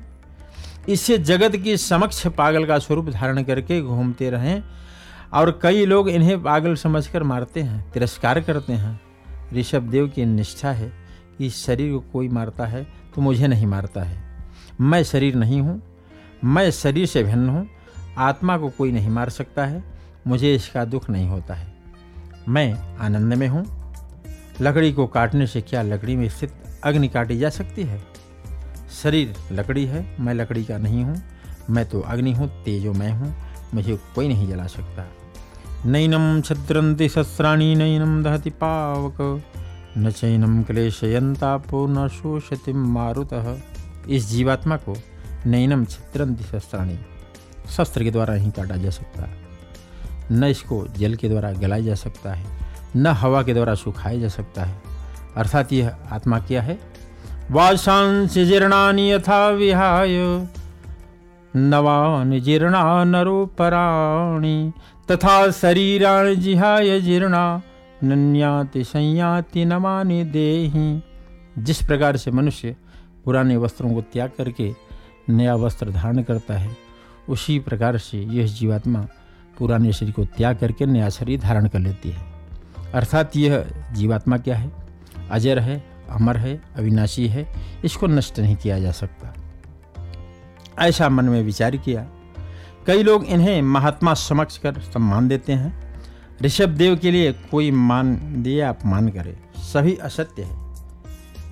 इससे 0.89 1.17
जगत 1.17 1.55
की 1.55 1.77
समक्ष 1.77 2.27
पागल 2.27 2.65
का 2.65 2.79
स्वरूप 2.79 3.09
धारण 3.09 3.43
करके 3.43 3.81
घूमते 3.81 4.29
रहें। 4.29 4.63
और 5.33 5.59
कई 5.63 5.85
लोग 5.85 6.09
इन्हें 6.09 6.41
पागल 6.43 6.75
समझकर 6.75 7.23
मारते 7.23 7.61
हैं, 7.61 7.91
तिरस्कार 7.91 8.39
करते 8.41 8.73
हैं। 8.73 8.99
ऋषभ 9.53 9.81
देव 9.81 10.07
की 10.07 10.25
निष्ठा 10.25 10.71
है 10.71 10.91
कि 11.37 11.49
शरीर 11.49 11.91
को 11.93 11.99
कोई 12.13 12.29
मारता 12.29 12.65
है 12.65 12.83
तो 13.15 13.21
मुझे 13.21 13.47
नहीं 13.47 13.65
मारता 13.65 14.01
है। 14.01 14.17
मैं 14.81 15.03
शरीर 15.03 15.35
नहीं 15.35 15.61
हूँ, 15.61 15.81
मैं 16.43 16.69
शरीर 16.71 17.05
से 17.05 17.23
भिन्न 17.23 17.49
हूँ, 17.49 17.67
आत्मा 18.17 18.57
को 18.57 18.69
कोई 18.69 18.91
नहीं 18.91 19.09
मार 19.09 19.29
सकता 19.29 19.65
है, 19.65 19.83
मुझे 20.27 20.55
इसका 20.55 20.85
दुख 20.85 21.09
नहीं 21.09 21.27
होता 21.27 21.53
है। 21.53 21.73
मैं 22.49 22.97
आनंद 22.97 23.33
में 23.33 23.47
हूँ। 23.47 23.65
लकड़ी 24.61 24.91
को 24.93 25.07
काटने 25.07 25.47
से 25.47 25.61
क्या 25.61 25.81
लकड़ी 25.81 26.15
में 26.15 26.27
स्थित 26.29 26.53
अग्नि 26.83 27.07
काटी 27.07 27.37
जा 27.37 27.49
सकती 27.49 27.83
है? 27.83 28.01
शरीर 29.03 29.35
लकड़ी 29.51 29.85
है, 29.85 30.05
मैं 30.19 30.33
लकड़ी 30.33 30.63
का 30.65 30.77
नहीं 30.77 31.03
हूँ, 31.03 31.21
मैं 31.69 31.85
तो 31.89 31.99
अग्नि 32.01 32.31
हूँ, 32.31 32.47
तेजो 32.63 32.93
मैं 32.93 33.11
हूँ, 33.11 33.35
मुझे 33.73 33.99
कोई 34.15 34.27
नहीं 34.27 34.47
जला 34.49 34.67
सकता। 34.67 35.07
नैनम 35.85 36.41
छद्रंति 36.41 37.09
शस्त्राणी 37.09 37.75
नैनम 37.75 38.23
दहति 38.23 38.49
पावक। 38.49 39.43
न 39.97 40.11
चैनम 40.11 40.63
क्लेशयंतापो 40.63 41.87
न 41.87 42.07
शोषति 42.07 42.73
मारुत। 42.73 43.61
इस 44.09 44.29
जीवात्मा 44.29 44.77
को 44.77 44.97
नैनम 45.45 45.85
छद्रंति 45.85 46.43
शस्त्राणी। 46.43 46.99
शस्त्र 47.77 48.03
के 48.03 48.11
द्वारा 48.11 48.33
ही 48.33 48.51
काटा 48.51 48.75
जा 48.75 48.89
सकता 48.89 49.23
है। 49.23 49.37
न 50.31 50.43
इसको 50.43 50.87
जल 50.97 51.15
के 51.15 51.29
द्वारा 51.29 51.51
गलाया 51.51 51.81
जा 51.81 51.95
सकता 51.95 52.33
है, 52.33 52.45
न 52.95 53.07
हवा 53.07 53.43
के 53.43 53.53
द्वारा 53.53 53.75
सुखाया 53.75 54.19
जा 54.19 54.27
सकता 54.27 54.63
है। 54.63 54.81
अर्थात 55.37 55.73
यह 55.73 55.95
आत्मा 56.11 56.39
क्या 56.39 56.61
है? 56.61 56.79
वाशांश 57.51 58.33
जीर्णानि 58.33 59.11
यथा 59.11 59.49
विहाय। 59.49 60.47
नवान 61.55 62.39
जीर्णा 62.39 63.03
नरोपराणि, 63.03 64.71
तथा 65.11 65.51
शरीराण 65.51 66.35
जिहाय 66.35 67.01
जीर्णा, 67.01 67.61
नन्याति 68.03 68.83
संयाति 68.83 69.65
नमानि 69.65 70.23
देही। 70.23 71.03
जिस 71.63 71.83
प्रकार 71.83 72.17
से 72.17 72.31
मनुष्य 72.31 72.75
पुराने 73.25 73.57
वस्त्रों 73.57 73.93
को 73.93 74.01
त्याग 74.01 74.31
करके 74.37 74.75
नया 75.29 75.55
वस्त्र 75.55 75.89
धारण 75.89 76.23
करता 76.23 76.53
है, 76.53 76.77
उसी 77.29 77.59
प्रकार 77.59 77.97
से 77.97 78.17
यह 78.17 78.45
जीवात्मा 78.47 79.07
पुराने 79.59 79.93
शरीर 79.93 80.11
को 80.11 80.25
त्याग 80.25 80.57
करके 80.57 80.85
नया 80.85 81.09
शरीर 81.09 81.39
धारण 81.39 81.67
कर 81.67 81.79
लेती 81.79 82.09
है। 82.09 82.25
अर्थात 82.93 83.37
यह 83.37 83.65
जीवात्मा 83.93 84.37
क्या 84.37 84.55
है? 84.55 84.71
अजर 85.31 85.59
है, 85.59 85.83
अमर 86.09 86.37
है, 86.37 86.61
अविनाशी 86.77 87.27
है, 87.27 87.53
इसको 87.85 88.07
नष्ट 88.07 88.39
नहीं 88.39 88.55
किया 88.55 88.79
जा 88.79 88.91
सकता। 88.91 89.33
ऐसा 90.79 91.09
मन 91.09 91.25
में 91.25 91.43
विचार 91.43 91.77
किया। 91.77 92.07
कई 92.87 93.03
लोग 93.03 93.23
इन्हें 93.23 93.61
महात्मा 93.61 94.13
समक्ष 94.13 94.57
कर 94.57 94.73
सम्मान 94.73 95.27
देते 95.27 95.53
हैं। 95.53 95.89
ऋषभ 96.41 96.69
देव 96.69 96.95
के 96.95 97.11
लिए 97.11 97.31
कोई 97.33 97.71
मान 97.71 98.19
दे 98.43 98.61
अपमान 98.61 99.09
करे। 99.09 99.39
सभी 99.57 99.95
असत्य 99.95 100.43
है। 100.43 100.69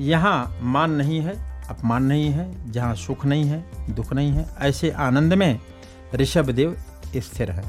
यहाँ 0.01 0.57
मान 0.61 0.91
नहीं 0.91 1.19
है, 1.19 1.63
अपमान 1.69 2.03
नहीं 2.03 2.29
है, 2.29 2.71
जहाँ 2.71 2.95
सुख 2.95 3.25
नहीं 3.25 3.43
है, 3.43 3.65
दुख 3.89 4.13
नहीं 4.13 4.31
है, 4.31 4.45
ऐसे 4.59 4.91
आनंद 4.91 5.33
में 5.33 5.59
ऋषभ 6.15 6.49
देव 6.49 6.77
स्थिर 7.17 7.51
है। 7.51 7.63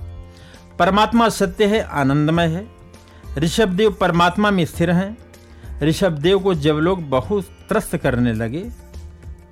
परमात्मा 0.78 1.28
सत्य 1.28 1.66
है, 1.66 1.82
आनंदमय 1.82 2.46
है। 2.46 2.68
ऋषभ 3.38 3.68
देव 3.68 3.92
परमात्मा 3.92 4.50
में 4.50 4.64
स्थिर 4.64 4.90
हैं। 4.90 5.18
ऋषभ 5.82 6.12
देव 6.12 6.38
को 6.38 6.54
जब 6.54 6.74
लोग 6.74 7.08
बहुत 7.08 7.44
त्रस्त 7.68 7.96
करने 7.96 8.32
लगे 8.32 8.70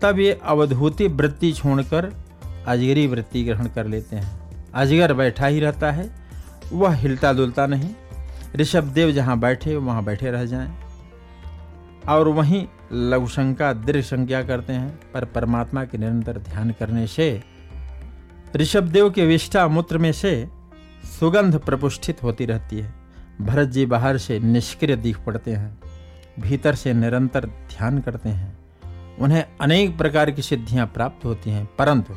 तब 0.03 0.19
ये 0.19 0.41
अवधूति 0.45 1.09
वृत्ति 1.09 1.53
छोड़कर 1.53 2.13
अजगरी 2.67 3.07
वृत्ति 3.07 3.45
ग्रहण 3.45 3.67
कर 3.67 3.87
लेते 3.87 4.17
हैं। 4.17 4.41
अजगर 4.75 5.13
बैठा 5.15 5.47
ही 5.47 5.61
रहता 5.61 5.91
है, 5.93 6.11
वह 6.73 6.95
हिलता 6.95 7.33
डुलता 7.33 7.67
नहीं। 7.67 7.91
ऋषभ 8.57 8.85
देव 8.85 9.13
जहाँ 9.13 9.39
बैठे, 9.39 9.77
वहाँ 9.77 10.05
बैठे 10.05 10.31
रह 10.31 10.45
जाएँ। 10.45 10.75
और 12.09 12.29
वहीं 12.29 12.67
लघु 12.93 13.27
शंका, 13.27 13.73
दृढ़ 13.73 14.03
संज्ञा 14.03 14.43
करते 14.43 14.73
हैं, 14.73 14.99
पर 15.15 15.25
परमात्मा 15.25 15.85
के 15.85 15.99
निरंतर 15.99 16.39
ध्यान 16.39 16.71
करने 16.71 17.07
से, 17.07 17.43
ऋषभ 18.57 18.85
देव 18.85 19.11
के 19.11 19.27
विष्ठा 19.27 19.67
मूत्र 19.69 19.99
में 19.99 20.13
से 20.13 20.49
सुगंध 21.21 21.59
प्रपुष्ठित 21.59 22.23
होती 22.23 22.47
रहती 22.47 22.79
है। 22.79 22.95
भरत 23.41 23.69
जी 23.69 23.87
बाहर 23.87 24.19
से 24.19 24.39
निष्क्रिय 24.41 24.97
दिख 24.97 25.19
पड़ते 25.19 25.51
हैं, 25.51 25.79
भीतर 26.41 26.75
से 26.75 26.93
निरंतर 26.93 27.47
ध्यान 27.47 28.01
करते 28.01 28.29
हैं। 28.29 28.56
उन्हें 29.21 29.45
अनेक 29.61 29.99
प्रकार 29.99 30.31
की 30.31 30.43
सिद्धियाँ 30.43 30.87
प्राप्त 30.87 31.25
होती 31.25 31.51
हैं, 31.51 31.69
परंतु 31.79 32.15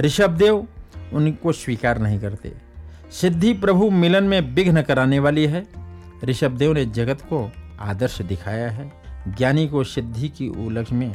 ऋषभदेव 0.00 0.66
उनको 1.12 1.52
स्वीकार 1.52 1.98
नहीं 1.98 2.20
करते। 2.20 2.52
सिद्धि 3.12 3.52
प्रभु 3.52 3.90
मिलन 3.90 4.24
में 4.24 4.40
विघ्न 4.54 4.82
कराने 4.82 5.18
वाली 5.18 5.46
है। 5.46 5.66
ऋषभदेव 6.24 6.72
ने 6.72 6.84
जगत 6.84 7.20
को 7.20 7.50
आदर्श 7.80 8.22
दिखाया 8.22 8.70
है। 8.70 8.92
ज्ञानी 9.28 9.68
को 9.68 9.84
सिद्धि 9.84 10.28
की 10.28 10.48
उलझ 10.48 10.90
में 10.92 11.12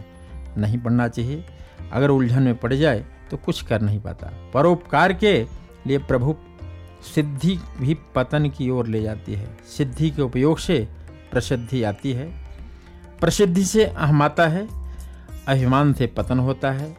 नहीं 0.58 0.78
पड़ना 0.78 1.08
चाहिए। 1.08 1.46
अगर 1.92 2.10
उलझन 2.10 2.44
में 2.44 2.56
पड़ 2.56 2.74
जाए 2.74 3.06
तो 3.32 3.38
कुछ 3.38 3.62
कर 3.62 3.82
नहीं 3.82 4.00
पाता। 4.00 4.52
परोपकार 4.54 5.14
के 5.14 5.46
लिए 5.88 5.98
प्रभु 5.98 6.36
सिद्धि 7.16 7.60
भी 7.80 7.98
पतन 8.16 8.50
की 8.50 8.70
ओर 8.70 8.88
ले 8.88 9.02
जाती 9.04 9.34
है। 9.34 9.58
सिद्धि 9.78 10.10
के 10.10 10.22
उपयोग 10.22 10.58
से 10.58 10.88
प्रसिद्धि 11.32 11.84
आती 11.84 12.14
है। 12.14 12.32
प्रसिद्धि 13.20 13.66
से 13.66 13.86
अहमाता 13.86 14.48
है। 14.48 14.83
अभिमान 15.48 15.94
से 15.94 16.08
पतन 16.08 16.40
होता 16.40 16.72
है। 16.72 16.98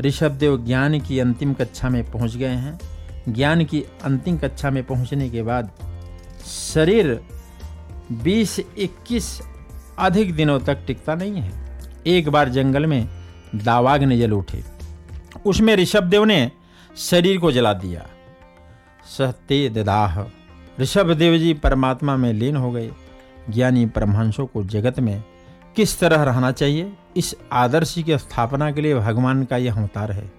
ऋषभदेव 0.00 0.64
ज्ञान 0.64 1.00
की 1.00 1.18
अंतिम 1.18 1.54
कक्षा 1.54 1.88
में 1.88 2.10
पहुँच 2.10 2.36
गए 2.36 2.54
हैं। 2.54 2.80
ज्ञान 3.28 3.64
की 3.64 3.84
अंतिम 4.04 4.38
कक्षा 4.38 4.70
में 4.70 4.84
पहुँचने 4.84 5.30
के 5.30 5.42
बाद 5.42 5.70
शरीर 6.46 7.20
20-21 8.12 9.40
अधिक 9.98 10.34
दिनों 10.34 10.60
तक 10.60 10.78
टिकता 10.86 11.14
नहीं 11.14 11.32
है। 11.32 11.80
एक 12.06 12.28
बार 12.28 12.48
जंगल 12.48 12.86
में 12.86 13.08
दावाग्नि 13.54 14.18
जल 14.18 14.32
उठे। 14.32 14.64
उसमें 15.46 15.76
ऋषभदेव 15.76 16.24
ने 16.24 16.52
शरीर 16.96 17.38
को 17.38 17.52
जला 17.52 17.72
दिया। 17.72 18.06
सहते 19.18 19.68
ददाह 19.68 20.24
ऋषभदेव 20.80 21.38
जी 21.38 21.54
परमात्मा 21.54 22.16
में 22.16 22.32
लीन 22.32 22.56
हो 22.56 22.70
गए। 22.70 22.90
ज्ञानी 23.50 23.86
परमहंसों 23.86 24.46
को 24.46 24.64
जगत 24.64 25.00
में 25.00 25.22
किस 25.76 25.98
तरह 26.00 26.22
रहना 26.22 26.52
चाहिए? 26.52 26.92
इस 27.16 27.34
आदर्श 27.52 27.94
की 27.98 28.18
स्थापना 28.18 28.70
के 28.72 28.80
लिए 28.80 28.94
भगवान 28.94 29.44
का 29.44 29.56
यह 29.56 29.74
अवतार 29.74 30.12
है। 30.12 30.32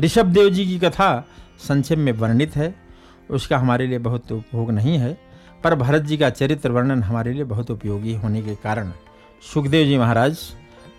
ऋषभ 0.00 0.26
देव 0.26 0.50
जी 0.50 0.66
की 0.66 0.78
कथा 0.78 1.24
संक्षेप 1.58 1.98
में 1.98 2.12
वर्णित 2.12 2.56
है। 2.56 2.74
उसका 3.30 3.58
हमारे 3.58 3.86
लिए 3.86 3.98
बहुत 3.98 4.32
उपभोग 4.32 4.70
नहीं 4.70 4.98
है, 4.98 5.18
पर 5.64 5.74
भरत 5.74 6.02
जी 6.02 6.16
का 6.16 6.30
चरित्र 6.30 6.70
वर्णन 6.70 7.02
हमारे 7.02 7.32
लिए 7.32 7.44
बहुत 7.44 7.70
उपयोगी 7.70 8.14
होने 8.14 8.42
के 8.42 8.54
कारण 8.54 8.92
सुखदेव 9.54 9.86
जी 9.86 9.98
महाराज 9.98 10.38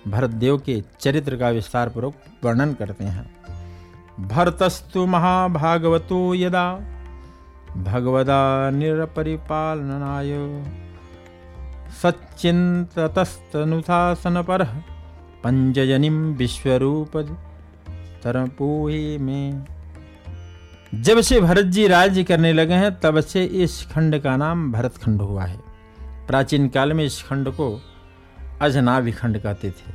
भरत 0.07 0.29
देव 0.29 0.57
के 0.57 0.83
चरित्र 0.99 1.37
का 1.37 1.49
विस्तार 1.49 1.89
पूर्वक 1.89 2.13
वर्णन 2.43 2.73
करते 2.73 3.03
हैं। 3.03 3.29
भरतस्तु 4.27 5.05
महाभागवतो 5.05 6.35
यदा 6.35 6.73
भगवदा 7.77 8.69
निरपरिपालनाय 8.69 10.31
पर 14.41 14.83
पंजजनिम 15.43 16.33
विश्वरूप 16.33 17.17
तरपोहे 18.23 19.17
में। 19.17 19.65
जब 20.95 21.21
से 21.21 21.41
भरत 21.41 21.65
जी 21.65 21.87
राज्य 21.87 22.23
करने 22.23 22.53
लगे 22.53 22.73
हैं, 22.73 22.99
तब 22.99 23.21
से 23.21 23.45
इस 23.45 23.87
खंड 23.91 24.19
का 24.19 24.37
नाम 24.37 24.71
भरत 24.71 24.97
खंड 24.97 25.21
हुआ 25.21 25.43
है। 25.43 25.59
प्राचीन 26.01 26.67
काल 26.67 26.93
में 26.93 27.05
इस 27.05 27.23
खंड 27.23 27.49
को 27.49 27.81
अजनाभि 28.61 29.11
खंड 29.11 29.39
कहते 29.39 29.71
थे। 29.71 29.91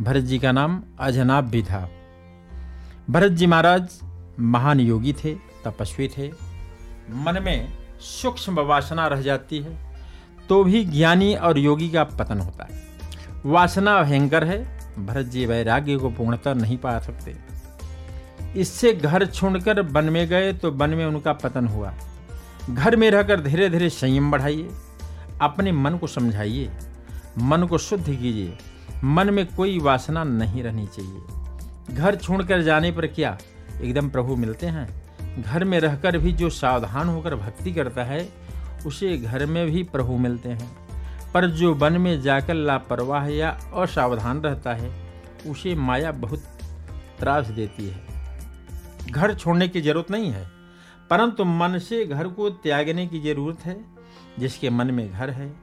भरत 0.00 0.22
जी 0.22 0.38
का 0.38 0.52
नाम 0.52 0.82
अजनाभ 1.00 1.44
भी 1.44 1.62
था। 1.62 1.90
भरत 3.10 3.32
जी 3.32 3.46
महाराज 3.46 4.00
महान 4.40 4.80
योगी 4.80 5.12
थे, 5.12 5.34
तपस्वी 5.34 6.08
थे। 6.08 6.28
मन 7.10 7.42
में 7.42 7.78
सूक्ष्म 8.00 8.60
वासना 8.60 9.06
रह 9.06 9.22
जाती 9.22 9.58
है। 9.58 9.91
तो 10.48 10.64
भी 10.64 10.84
ज्ञानी 10.84 11.34
और 11.34 11.58
योगी 11.58 11.90
का 11.90 12.04
पतन 12.04 12.38
होता 12.38 12.64
है। 12.64 12.82
वासना 13.46 14.02
भयंकर 14.02 14.44
है, 14.44 14.80
भरत 15.06 15.26
जी 15.26 15.46
वैराग्य 15.46 15.96
को 15.96 16.10
पूर्णतः 16.10 16.54
नहीं 16.54 16.76
पा 16.76 16.98
सकते। 16.98 17.36
इससे 18.56 18.92
घर 18.92 19.26
छोड़कर 19.26 19.80
वन 19.80 20.04
में 20.04 20.28
गए 20.28 20.52
तो 20.52 20.70
वन 20.70 20.90
में 20.90 21.06
उनका 21.06 21.32
पतन 21.32 21.66
हुआ। 21.66 21.94
घर 22.70 22.96
में 22.96 23.10
रहकर 23.10 23.40
धीरे 23.40 23.68
धीरे 23.68 23.88
संयम 23.88 24.30
बढ़ाइए। 24.30 24.68
अपने 25.42 25.72
मन 25.72 25.96
को 25.96 26.06
समझाइए। 26.06 26.70
मन 27.38 27.62
को 27.62 27.78
शुद्ध 27.78 28.04
कीजिए। 28.04 28.58
मन 29.04 29.30
में 29.30 29.46
कोई 29.46 29.78
वासना 29.78 30.24
नहीं 30.24 30.62
रहनी 30.62 30.86
चाहिए। 30.86 31.20
घर 31.94 32.16
छोड़कर 32.16 32.62
जाने 32.62 32.92
पर 32.92 33.06
क्या 33.06 33.38
एकदम 33.82 34.08
प्रभु 34.08 34.36
मिलते 34.36 34.66
हैं? 34.66 35.02
घर 35.42 35.64
में 35.64 35.80
रहकर 35.80 36.18
भी 36.18 36.32
जो 36.32 36.50
सावधान 36.50 37.08
होकर 37.08 37.34
भक्ति 37.34 37.72
करता 37.72 38.04
है 38.04 38.28
उसे 38.86 39.18
घर 39.18 39.46
में 39.46 39.70
भी 39.70 39.82
प्रभु 39.82 40.16
मिलते 40.16 40.48
हैं। 40.48 40.82
पर 41.32 41.46
जो 41.46 41.74
वन 41.74 41.92
में 41.92 42.22
जाकर 42.22 42.54
लापरवाह 42.54 43.26
या 43.26 43.50
असावधान 43.50 44.40
रहता 44.40 44.74
है, 44.74 45.12
उसे 45.46 45.74
माया 45.74 46.12
बहुत 46.12 46.42
त्रास 47.18 47.46
देती 47.46 47.88
है। 47.88 48.06
घर 49.10 49.34
छोड़ने 49.34 49.68
की 49.68 49.80
ज़रूरत 49.80 50.10
नहीं 50.10 50.30
है, 50.30 50.48
परंतु 51.10 51.44
मन 51.44 51.78
से 51.78 52.06
घर 52.06 52.28
को 52.28 52.50
त्यागने 52.50 53.06
की 53.06 53.20
ज़रूरत 53.20 53.60
है। 53.60 53.84
जिसके 54.38 54.70
मन 54.70 54.90
में 54.90 55.12
घर 55.12 55.30
है, 55.30 55.56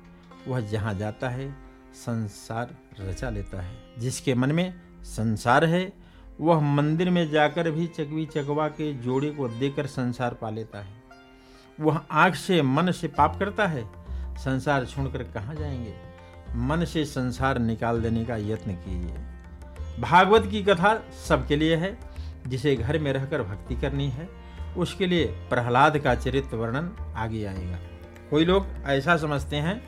वह 0.47 0.59
जहाँ 0.59 0.93
जाता 0.93 1.29
है, 1.29 1.55
संसार 1.93 2.75
रचा 2.99 3.29
लेता 3.29 3.61
है। 3.61 3.77
जिसके 3.99 4.33
मन 4.33 4.51
में 4.51 4.73
संसार 5.01 5.65
है, 5.65 5.93
वह 6.41 6.59
मंदिर 6.59 7.09
में 7.09 7.31
जाकर 7.31 7.71
भी 7.71 7.87
चकवी 7.87 8.25
चकवा 8.25 8.67
के 8.67 8.93
जोड़े 8.93 9.29
को 9.29 9.47
देकर 9.47 9.85
संसार 9.85 10.33
पा 10.33 10.49
लेता 10.49 10.79
है। 10.81 10.98
वह 11.79 12.01
आँख 12.11 12.35
से 12.35 12.61
मन 12.61 12.91
से 12.91 13.07
पाप 13.07 13.39
करता 13.39 13.67
है। 13.67 13.89
संसार 14.37 14.85
छोड़कर 14.85 15.23
कहाँ 15.23 15.55
जाएँगे? 15.55 15.93
मन 16.55 16.85
से 16.85 17.05
संसार 17.05 17.59
निकाल 17.59 18.01
देने 18.01 18.25
का 18.25 18.35
यत्न 18.35 18.71
कीजिए। 18.71 19.17
भागवत 19.99 20.47
की 20.51 20.63
कथा 20.63 21.03
सबके 21.27 21.55
लिए 21.55 21.75
है, 21.75 21.99
जिसे 22.47 22.75
घर 22.75 22.99
में 22.99 23.13
रहकर 23.13 23.43
भक्ति 23.43 23.75
करनी 23.75 24.09
है, 24.09 24.29
उसके 24.77 25.07
लिए 25.07 25.25
प्रहलाद 25.25 25.97
का 25.97 26.15
चरित्र 26.15 26.55
वर्णन 26.55 27.13
आगे 27.15 27.45
आएगा। 27.45 27.77
कोई 28.29 28.45
लोग 28.45 28.65
ऐसा 28.85 29.17
समझते 29.17 29.55
हैं 29.55 29.81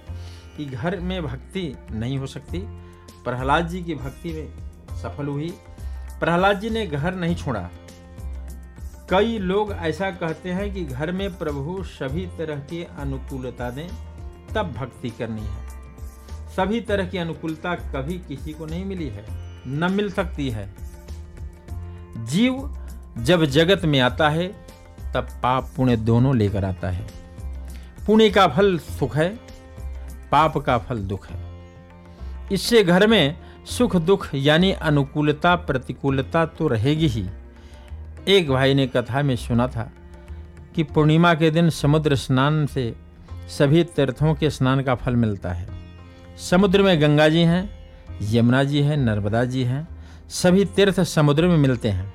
कि 0.58 0.66
घर 0.66 1.00
में 1.00 1.24
भक्ति 1.24 1.78
नहीं 1.92 2.18
हो 2.18 2.28
सकती। 2.28 2.60
प्रहलाद 3.26 3.68
जी 3.68 3.84
की 3.84 3.96
भक्ति 3.96 4.34
में 4.34 4.72
सफल 4.98 5.26
हुई। 5.26 5.54
प्रहलाद 6.20 6.60
जी 6.60 6.70
ने 6.70 6.88
घर 6.88 7.16
नहीं 7.16 7.36
छोड़ा। 7.36 7.70
कई 9.12 9.38
लोग 9.38 9.72
ऐसा 9.72 10.10
कहते 10.12 10.50
हैं 10.50 10.74
कि 10.74 10.84
घर 10.86 11.12
में 11.12 11.38
प्रभु 11.38 11.84
सभी 11.84 12.26
तरह 12.28 12.56
की 12.56 12.84
अनुकूलता 13.00 13.70
दें, 13.70 13.88
तब 14.56 14.72
भक्ति 14.72 15.10
करनी 15.10 15.42
है। 15.42 15.70
सभी 16.56 16.82
तरह 16.82 17.08
की 17.08 17.18
अनुकूलता 17.18 17.76
कभी 17.76 18.14
किसी 18.14 18.54
को 18.54 18.66
नहीं 18.66 18.86
मिली 18.86 19.08
है, 19.08 19.26
न 19.68 19.92
मिल 19.92 20.12
सकती 20.12 20.50
है। 20.50 20.74
जीव 22.26 22.78
जब 23.18 23.46
जगत 23.46 23.86
में 23.86 24.00
आता 24.00 24.30
है, 24.30 24.48
तब 25.14 25.28
पाप 25.44 25.70
पुण्य 25.76 25.98
दोनों 25.98 26.36
लेकर 26.38 26.66
आता 26.66 26.90
है। 26.90 27.08
पुण्य 28.06 28.30
का 28.30 28.48
फल 28.48 28.78
सुख 28.78 29.16
है, 29.16 29.30
पाप 30.32 30.58
का 30.58 30.78
फल 30.78 30.98
दुख 30.98 31.28
है। 31.28 31.40
इससे 32.52 32.84
घर 32.84 33.08
में 33.08 33.38
सुख 33.66 33.96
दुख 33.96 34.30
यानी 34.34 34.72
अनुकूलता, 34.72 35.56
प्रतिकूलता 35.56 36.46
तो 36.46 36.68
रहेगी 36.68 37.08
ही। 37.08 37.26
एक 38.28 38.50
भाई 38.50 38.74
ने 38.74 38.88
कथा 38.88 39.22
में 39.22 39.36
सुना 39.36 39.68
था 39.68 39.92
कि 40.76 40.84
पूर्णिमा 40.84 41.34
के 41.34 41.52
दिन 41.52 41.70
समुद्र 41.70 42.16
स्नान 42.16 42.66
से 42.66 42.96
सभी 43.58 43.84
तीर्थों 43.84 44.36
के 44.36 44.50
स्नान 44.50 44.82
का 44.82 44.96
फल 44.96 45.16
मिलता 45.16 45.52
है। 45.52 45.68
समुद्र 46.38 46.84
में 46.84 47.02
गंगा 47.02 47.30
जी 47.30 47.40
हैं, 47.40 47.70
यमुना 48.22 48.64
जी 48.64 48.82
हैं, 48.82 48.98
नर्मदा 48.98 49.46
जी 49.46 49.64
हैं, 49.64 49.88
सभी 50.30 50.66
तीर्थ 50.66 51.04
समुद्र 51.04 51.48
में 51.48 51.58
मिलते 51.58 51.90
हैं। 51.90 52.14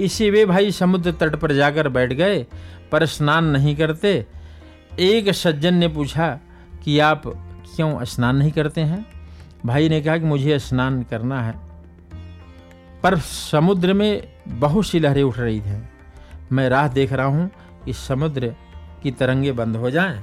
इसी 0.00 0.30
वे 0.30 0.46
भाई 0.46 0.70
समुद्र 0.70 1.12
तट 1.12 1.36
पर 1.36 1.52
जाकर 1.52 1.88
बैठ 1.88 2.12
गए, 2.12 2.46
पर 2.92 3.06
स्नान 3.06 3.44
नहीं 3.44 3.76
करते। 3.76 4.26
एक 5.00 5.30
सज्जन 5.30 5.74
ने 5.74 5.88
पूछा 5.88 6.38
कि 6.84 6.98
आप 6.98 7.22
क्यों 7.76 8.04
स्नान 8.04 8.36
नहीं 8.36 8.50
करते 8.50 8.80
हैं? 8.80 9.06
भाई 9.66 9.88
ने 9.88 10.00
कहा 10.00 10.18
कि 10.18 10.24
मुझे 10.24 10.58
स्नान 10.58 11.02
करना 11.02 11.42
है। 11.42 11.73
पर 13.04 13.18
समुद्र 13.18 13.92
में 13.92 14.22
बहुत 14.48 14.86
सी 14.86 14.98
लहरें 14.98 15.22
उठ 15.22 15.38
रही 15.38 15.60
थी 15.60 15.82
मैं 16.52 16.68
राह 16.68 16.86
देख 16.88 17.12
रहा 17.12 17.26
हूँ 17.26 17.50
कि 17.84 17.92
समुद्र 17.92 18.54
की 19.02 19.10
तरंगे 19.10 19.52
बंद 19.52 19.76
हो 19.76 19.90
जाएँ, 19.90 20.22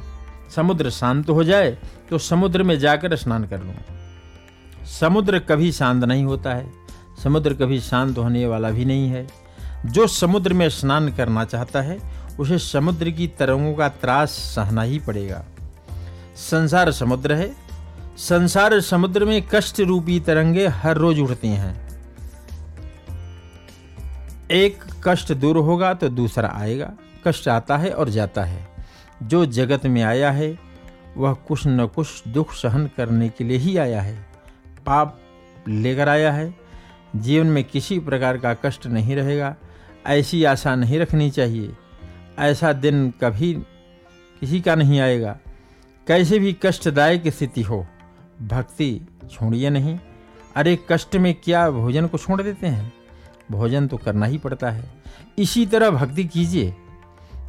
समुद्र 0.56 0.90
शांत 0.90 1.30
हो 1.30 1.44
जाए 1.44 1.72
तो 2.10 2.18
समुद्र 2.18 2.64
में 2.64 2.78
जाकर 2.80 3.16
स्नान 3.16 3.46
कर 3.48 3.64
लूँ। 3.64 3.74
समुद्र 5.00 5.40
कभी 5.40 5.72
शांत 5.72 6.04
नहीं 6.04 6.24
होता 6.24 6.54
है। 6.54 6.72
समुद्र 7.24 7.54
कभी 7.54 7.80
शांत 7.80 8.18
होने 8.18 8.46
वाला 8.48 8.70
भी 8.70 8.86
नहीं 8.86 9.10
है। 9.10 9.28
जो 9.86 10.08
समुद्र 10.08 10.54
में 10.54 10.68
स्नान 10.70 11.12
करना 11.14 11.46
चाहता 11.46 11.82
है 11.82 11.98
उसे 12.40 12.58
समुद्र 12.58 13.10
की 13.10 13.28
तरंगों 13.40 13.74
का 13.74 13.90
त्रास 13.90 14.32
सहना 14.56 14.82
ही 14.82 15.00
पड़ेगा। 15.00 15.44
संसार 16.50 16.92
समुद्र 16.92 17.34
है। 17.34 17.52
संसार 18.18 18.80
समुद्र 18.82 19.26
में 19.26 19.42
कष्ट 19.54 19.80
रूपी 19.80 20.20
तरंगे 20.20 20.68
हर 20.68 20.98
रोज 20.98 21.20
उठती 21.20 21.48
हैं। 21.48 21.91
एक 24.52 24.84
कष्ट 25.04 25.34
दूर 25.34 25.58
होगा 25.58 25.94
तो 25.94 26.10
दूसरा 26.10 26.52
आएगा। 26.56 26.94
कष्ट 27.28 27.48
आता 27.48 27.78
है 27.78 27.92
और 27.92 28.10
जाता 28.10 28.44
है। 28.44 28.68
जो 29.24 29.46
जगत 29.46 29.86
में 29.86 30.04
आया 30.04 30.32
है, 30.32 30.60
वह 31.18 31.34
कुछ 31.34 31.68
न 31.68 31.88
कुछ 31.88 32.28
दुख 32.28 32.54
सहन 32.54 32.90
करने 32.98 33.30
के 33.30 33.44
लिए 33.44 33.58
ही 33.58 33.78
आया 33.78 34.02
है। 34.02 34.26
पाप 34.86 35.20
लेकर 35.68 36.10
आया 36.10 36.32
है। 36.32 36.56
जीवन 37.16 37.48
में 37.48 37.64
किसी 37.64 38.00
प्रकार 38.00 38.38
का 38.38 38.54
कष्ट 38.54 38.88
नहीं 38.88 39.16
रहेगा। 39.16 39.56
ऐसी 40.08 40.44
आशा 40.44 40.76
नहीं 40.76 41.00
रखनी 41.00 41.32
चाहिए। 41.32 41.74
ऐसा 42.40 42.74
दिन 42.74 43.14
कभी 43.22 43.54
किसी 44.40 44.62
का 44.62 44.76
नहीं 44.76 45.00
आएगा। 45.00 45.38
कैसे 46.08 46.40
भी 46.40 46.58
कष्टदायक 46.66 47.28
स्थिति 47.28 47.62
हो, 47.62 47.88
भक्ति 48.42 49.08
छोड़िए 49.32 49.70
नहीं। 49.70 50.00
अरे 50.56 50.80
कष्ट 50.90 51.16
में 51.16 51.36
क्या 51.44 51.70
भोजन 51.72 52.08
को 52.08 52.18
छोड़ 52.18 52.42
देते 52.42 52.68
हैं? 52.68 52.94
भोजन 53.52 53.88
तो 53.88 53.98
करना 53.98 54.26
ही 54.26 54.38
पड़ता 54.38 54.70
है। 54.70 54.84
इसी 55.38 55.66
तरह 55.66 55.90
भक्ति 55.90 56.24
कीजिए। 56.24 56.76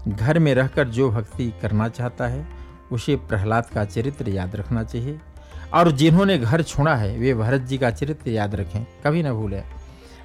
घर 0.08 0.38
में 0.38 0.54
रहकर 0.54 0.88
जो 0.88 1.10
भक्ति 1.10 1.54
करना 1.62 1.88
चाहता 1.88 2.26
है, 2.26 2.48
उसे 2.92 3.16
प्रहलाद 3.16 3.66
का 3.66 3.84
चरित्र 3.84 4.28
याद 4.28 4.56
रखना 4.56 4.84
चाहिए। 4.84 5.20
और 5.74 5.90
जिन्होंने 5.90 6.38
घर 6.38 6.62
छोड़ा 6.62 6.94
है, 6.94 7.18
वे 7.18 7.34
भरत 7.34 7.60
जी 7.60 7.78
का 7.78 7.90
चरित्र 7.90 8.30
याद 8.30 8.54
रखें, 8.54 8.86
कभी 9.04 9.22
ना 9.22 9.32
भूलें। 9.32 9.64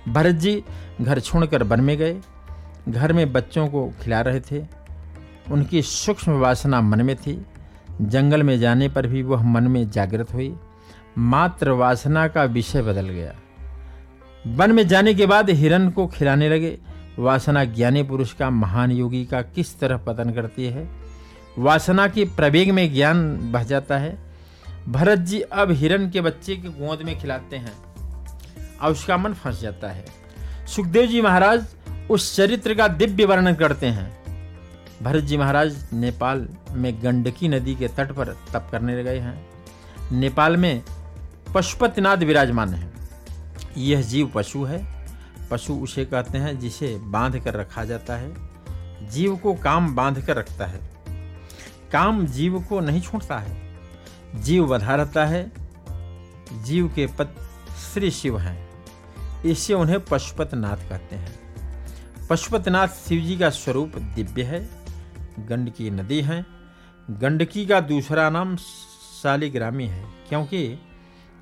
भरत 0.07 0.35
जी 0.35 0.63
घर 1.01 1.19
छोड़कर 1.19 1.63
वन 1.63 1.81
में 1.81 1.97
गए। 1.97 2.21
घर 2.89 3.13
में 3.13 3.33
बच्चों 3.33 3.67
को 3.67 3.93
खिला 4.01 4.21
रहे 4.21 4.39
थे। 4.39 4.65
उनकी 5.51 5.81
सूक्ष्म 5.81 6.31
वासना 6.31 6.81
मन 6.81 7.01
में 7.01 7.15
थी। 7.15 7.45
जंगल 8.01 8.43
में 8.43 8.59
जाने 8.59 8.89
पर 8.89 9.07
भी 9.07 9.23
वह 9.23 9.43
मन 9.43 9.63
में 9.63 9.89
जागृत 9.89 10.33
हुई। 10.33 10.55
मात्र 11.17 11.69
वासना 11.69 12.27
का 12.27 12.43
विषय 12.43 12.81
बदल 12.81 13.09
गया। 13.09 13.35
वन 14.55 14.71
में 14.71 14.87
जाने 14.87 15.13
के 15.13 15.25
बाद 15.25 15.49
हिरण 15.49 15.89
को 15.89 16.07
खिलाने 16.07 16.49
लगे। 16.49 16.77
वासना 17.19 17.63
ज्ञानी 17.63 18.03
पुरुष 18.03 18.33
का 18.33 18.49
महान 18.49 18.91
योगी 18.91 19.25
का 19.25 19.41
किस 19.41 19.79
तरह 19.79 19.97
पतन 19.97 20.31
करती 20.31 20.65
है? 20.65 20.89
वासना 21.57 22.07
के 22.07 22.25
प्रवेग 22.25 22.71
में 22.71 22.93
ज्ञान 22.93 23.51
बह 23.51 23.63
जाता 23.63 23.97
है। 23.97 24.17
भरत 24.89 25.19
जी 25.19 25.41
अब 25.41 25.71
हिरण 25.71 26.09
के 26.09 26.21
बच्चे 26.21 26.55
के 26.55 26.67
गोद 26.67 27.01
में 27.01 27.19
खिलाते 27.19 27.55
हैं 27.55 27.73
और 28.81 28.91
उसका 28.91 29.17
मन 29.17 29.33
फंस 29.33 29.61
जाता 29.61 29.87
है। 29.87 30.05
सुखदेव 30.75 31.05
जी 31.05 31.21
महाराज 31.21 31.67
उस 32.09 32.35
चरित्र 32.35 32.73
का 32.73 32.87
दिव्य 32.87 33.25
वर्णन 33.25 33.53
करते 33.53 33.87
हैं। 33.87 34.17
भरत 35.03 35.23
जी 35.23 35.37
महाराज 35.37 35.87
नेपाल 35.93 36.47
में 36.71 37.03
गंडकी 37.03 37.47
नदी 37.47 37.75
के 37.75 37.87
तट 37.87 38.11
पर 38.11 38.25
तप 38.25 38.69
करने 38.71 39.03
गए 39.03 39.19
हैं। 39.19 39.47
नेपाल 40.11 40.57
में 40.57 40.83
पशुपतिनाथ 41.55 42.17
विराजमान 42.17 42.69
है। 42.69 42.96
यह 43.77 44.01
जीव 44.01 44.31
पशु 44.35 44.63
है। 44.63 45.07
पशु 45.51 45.73
उसे 45.73 46.05
कहते 46.05 46.37
हैं 46.37 46.59
जिसे 46.59 46.97
बाँध 46.97 47.39
कर 47.39 47.53
रखा 47.53 47.85
जाता 47.85 48.15
है। 48.15 48.35
जीव 49.09 49.37
को 49.37 49.53
काम 49.53 49.95
बाँध 49.95 50.25
कर 50.25 50.35
रखता 50.35 50.65
है। 50.65 50.79
काम 51.91 52.25
जीव 52.25 52.61
को 52.61 52.79
नहीं 52.79 53.01
छोड़ता 53.01 53.39
है। 53.39 53.79
जीव 54.35 54.67
बधा 54.67 54.95
रहता 54.95 55.25
है। 55.25 55.51
जीव 56.63 56.87
के 56.95 57.07
पत, 57.07 57.35
श्री 57.93 58.11
शिव 58.11 58.39
हैं। 58.39 58.85
इससे 59.45 59.73
उन्हें 59.73 60.05
पशुपतनाथ 60.05 60.89
कहते 60.89 61.15
हैं। 61.15 61.39
पशुपतनाथ 62.29 62.87
शिव 62.87 63.23
जी 63.23 63.37
का 63.37 63.49
स्वरूप 63.49 63.91
दिव्य 63.95 64.43
है। 64.43 64.69
गंडकी 65.39 65.89
नदी 65.89 66.21
है। 66.21 66.45
गंडकी 67.11 67.65
का 67.65 67.79
दूसरा 67.79 68.29
नाम 68.29 68.55
शालिग्रामी 69.23 69.87
है। 69.87 70.05
क्योंकि 70.29 70.79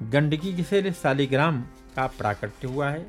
गंडकी 0.03 0.63
से 0.63 0.91
शालिग्राम 0.91 1.63
का 1.95 2.07
प्राकट्य 2.07 2.67
हुआ 2.67 2.89
है। 2.89 3.07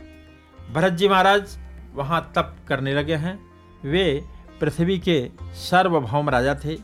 भरत 0.72 0.92
जी 0.92 1.08
महाराज 1.08 1.58
वहाँ 1.94 2.32
तप 2.34 2.56
करने 2.68 2.94
लगे 2.94 3.14
हैं। 3.14 3.38
वे 3.84 4.24
पृथ्वी 4.60 4.98
के 4.98 5.30
सार्वभौम 5.42 6.30
राजा 6.30 6.54
थे। 6.64 6.76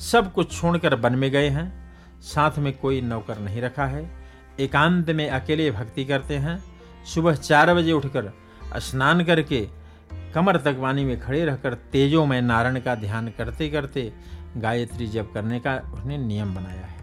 सब 0.00 0.32
कुछ 0.32 0.60
छोड़कर 0.60 0.94
वन 0.94 1.14
में 1.14 1.30
गए 1.30 1.48
हैं। 1.48 1.66
साथ 2.20 2.58
में 2.58 2.78
कोई 2.78 3.00
नौकर 3.00 3.38
नहीं 3.38 3.62
रखा 3.62 3.86
है। 3.86 4.10
एकांत 4.60 5.10
में 5.10 5.30
अकेले 5.30 5.70
भक्ति 5.70 6.04
करते 6.04 6.36
हैं। 6.36 6.62
सुबह 7.04 7.34
चार 7.34 7.74
बजे 7.74 7.92
उठकर 7.92 8.32
स्नान 8.76 9.24
करके 9.24 9.68
कमर 10.34 10.56
तक 10.56 10.80
पानी 10.80 11.04
में 11.04 11.20
खड़े 11.20 11.44
रहकर 11.44 11.74
तेजो 11.74 12.26
में 12.26 12.42
नारायण 12.42 12.80
का 12.80 12.94
ध्यान 12.94 13.28
करते 13.28 13.68
करते 13.68 14.12
गायत्री 14.56 15.06
जप 15.06 15.30
करने 15.34 15.60
का 15.60 15.76
उसने 15.94 16.18
नियम 16.18 16.54
बनाया 16.54 16.84
है। 16.84 16.98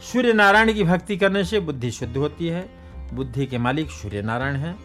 सूर्य 0.00 0.32
नारायण 0.32 0.72
की 0.72 0.84
भक्ति 0.84 1.16
करने 1.16 1.44
से 1.44 1.60
बुद्धि 1.60 1.90
शुद्ध 1.90 2.16
होती 2.16 2.48
है। 2.48 2.79
बुद्धि 3.12 3.46
के 3.46 3.58
मालिक 3.58 3.90
सूर्य 3.90 4.22
नारायण 4.22 4.56
हैं। 4.56 4.78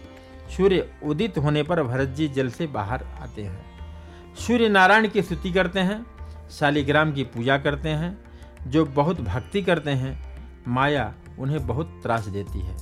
सूर्य 0.58 0.92
उदित 1.04 1.38
होने 1.38 1.64
पर 1.64 1.84
भरत 1.84 2.08
जी 2.08 2.28
जल 2.28 2.50
से 2.50 2.68
बाहर 2.68 3.04
आते 3.22 3.44
हैं। 3.44 3.66
सूर्य 4.36 4.70
नारायण 4.70 5.08
की 5.08 5.22
स्तुति 5.22 5.52
करते 5.52 5.80
हैं, 5.80 6.06
शालिग्राम 6.52 7.12
की 7.12 7.24
पूजा 7.24 7.58
करते 7.58 7.90
हैं, 7.90 8.18
जो 8.68 8.86
बहुत 8.86 9.22
भक्ति 9.22 9.62
करते 9.62 9.92
हैं, 9.92 10.40
माया 10.68 11.14
उन्हें 11.40 11.68
बहुत 11.68 12.00
त्रास 12.04 12.26
देती 12.26 12.60
है। 12.60 12.78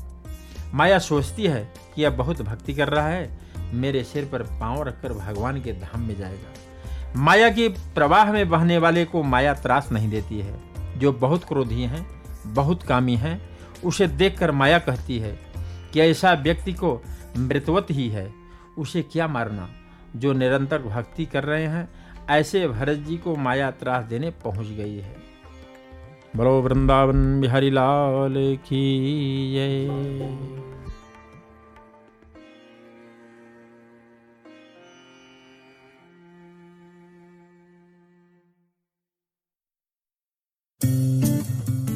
माया 0.73 0.99
सोचती 0.99 1.43
है 1.43 1.73
कि 1.95 2.03
यह 2.03 2.09
बहुत 2.09 2.41
भक्ति 2.41 2.73
कर 2.73 2.89
रहा 2.89 3.07
है, 3.07 3.39
मेरे 3.73 4.03
सिर 4.03 4.29
पर 4.31 4.43
पाँव 4.43 4.83
रखकर 4.83 5.13
भगवान 5.13 5.61
के 5.61 5.71
धाम 5.71 6.01
में 6.01 6.17
जाएगा। 6.17 6.53
माया 7.15 7.49
के 7.49 7.69
प्रवाह 7.69 8.31
में 8.31 8.49
बहने 8.49 8.77
वाले 8.77 9.05
को 9.05 9.23
माया 9.23 9.53
त्रास 9.53 9.91
नहीं 9.91 10.09
देती 10.09 10.39
है। 10.39 10.59
जो 10.99 11.13
बहुत 11.13 11.43
क्रोधी 11.43 11.81
हैं, 11.81 12.21
बहुत 12.45 12.83
कामी 12.83 13.15
हैं 13.15 13.52
उसे 13.85 14.07
देखकर 14.07 14.51
माया 14.51 14.79
कहती 14.79 15.19
है 15.19 15.39
कि 15.93 15.99
ऐसा 15.99 16.33
व्यक्ति 16.33 16.73
को 16.73 17.01
मृतवत 17.37 17.87
ही 17.91 18.09
है। 18.09 18.33
उसे 18.77 19.01
क्या 19.01 19.27
मारना? 19.27 19.69
जो 20.15 20.33
निरंतर 20.33 20.81
भक्ति 20.81 21.25
कर 21.25 21.43
रहे 21.43 21.65
हैं, 21.65 21.89
ऐसे 22.29 22.67
भरत 22.67 22.97
जी 22.97 23.17
को 23.17 23.35
माया 23.35 23.71
त्रास 23.71 24.05
देने 24.05 24.29
पहुँच 24.29 24.67
गई 24.67 24.95
है। 24.97 25.15
बोलो 26.35 26.61
वृंदावन 26.61 27.41
बिहारी 27.41 27.69
लाल 27.69 28.33
की 28.37 28.83